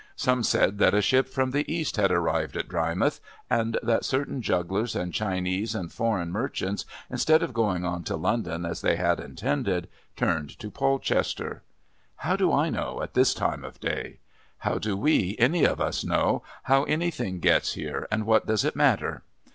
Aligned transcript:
Some 0.15 0.41
said 0.41 0.79
that 0.79 0.95
a 0.95 1.01
ship 1.03 1.29
from 1.29 1.51
the 1.51 1.71
East 1.71 1.97
had 1.97 2.09
arrived 2.11 2.57
at 2.57 2.67
Drymouth, 2.67 3.19
and 3.51 3.77
that 3.83 4.03
certain 4.03 4.41
jugglers 4.41 4.95
and 4.95 5.13
Chinese 5.13 5.75
and 5.75 5.91
foreign 5.93 6.31
merchants, 6.31 6.85
instead 7.11 7.43
of 7.43 7.53
going 7.53 7.85
on 7.85 8.03
to 8.05 8.15
London 8.15 8.65
as 8.65 8.81
they 8.81 8.95
had 8.95 9.19
intended, 9.19 9.87
turned 10.15 10.57
to 10.57 10.71
Polchester. 10.71 11.61
How 12.15 12.35
do 12.35 12.51
I 12.51 12.71
know 12.71 12.99
at 13.03 13.13
this 13.13 13.35
time 13.35 13.63
of 13.63 13.79
day? 13.79 14.17
How 14.57 14.79
do 14.79 14.97
we, 14.97 15.35
any 15.37 15.65
of 15.65 15.79
us, 15.79 16.03
know 16.03 16.41
how 16.63 16.83
anything 16.85 17.39
gets 17.39 17.73
here, 17.73 18.07
and 18.09 18.25
what 18.25 18.47
does 18.47 18.65
it 18.65 18.75
matter? 18.75 19.21